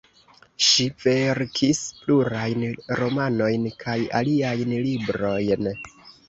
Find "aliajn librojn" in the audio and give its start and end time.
4.21-5.71